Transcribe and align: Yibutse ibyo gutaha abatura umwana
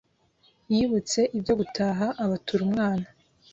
Yibutse 0.73 1.19
ibyo 1.37 1.53
gutaha 1.59 2.07
abatura 2.23 2.61
umwana 2.67 3.05